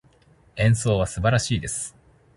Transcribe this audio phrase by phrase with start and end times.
[0.55, 1.95] 演奏は素晴らしいです。